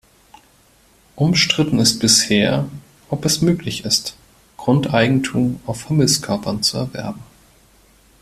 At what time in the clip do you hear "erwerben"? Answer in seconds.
6.79-7.21